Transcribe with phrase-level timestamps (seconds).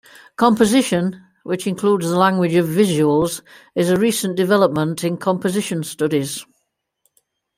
[0.35, 3.43] Composition, which includes the language of visuals
[3.75, 6.43] is a recent development in composition studies.